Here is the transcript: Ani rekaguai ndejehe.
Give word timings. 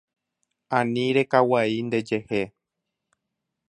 Ani 0.77 1.03
rekaguai 1.17 1.77
ndejehe. 1.91 2.43